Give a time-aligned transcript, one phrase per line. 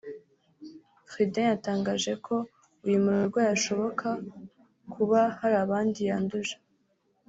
[1.09, 2.35] Frieden yatangaje ko
[2.85, 4.07] uyu murwayi ashoboka
[4.93, 6.55] kuba hari abandi yanduje